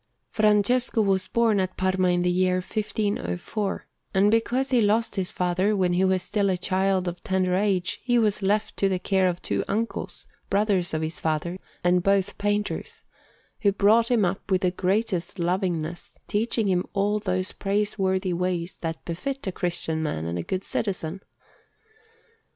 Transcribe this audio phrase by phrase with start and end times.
[0.31, 3.85] Francesco was born at Parma in the year 1504,
[4.15, 8.01] and because he lost his father when he was still a child of tender age,
[8.03, 12.39] he was left to the care of two uncles, brothers of his father, and both
[12.39, 13.03] painters,
[13.59, 19.05] who brought him up with the greatest lovingness, teaching him all those praiseworthy ways that
[19.05, 21.21] befit a Christian man and a good citizen.